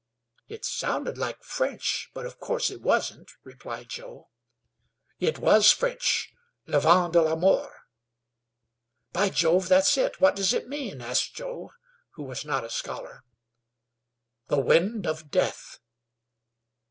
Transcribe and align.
"It 0.47 0.65
sounded 0.65 1.19
like 1.19 1.43
French, 1.43 2.09
but 2.15 2.25
of 2.25 2.39
course 2.39 2.71
it 2.71 2.81
wasn't," 2.81 3.33
replied 3.43 3.89
Joe. 3.89 4.29
"It 5.19 5.37
was 5.37 5.71
French. 5.71 6.33
'Le 6.65 6.79
Vent 6.79 7.13
de 7.13 7.21
la 7.21 7.35
Mort.'" 7.35 7.71
"By 9.13 9.29
Jove, 9.29 9.67
that's 9.69 9.95
it. 9.97 10.19
What 10.19 10.35
does 10.35 10.53
it 10.55 10.67
mean?" 10.67 11.01
asked 11.03 11.35
Joe, 11.35 11.73
who 12.13 12.23
was 12.23 12.43
not 12.43 12.63
a 12.65 12.69
scholar. 12.71 13.23
"The 14.47 14.57
Wind 14.59 15.05
of 15.05 15.29
Death." 15.29 15.77